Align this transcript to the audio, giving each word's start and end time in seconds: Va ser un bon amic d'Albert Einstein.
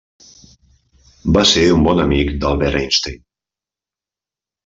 Va 1.35 1.43
ser 1.49 1.65
un 1.75 1.85
bon 1.89 2.01
amic 2.05 2.33
d'Albert 2.45 2.79
Einstein. 2.81 3.23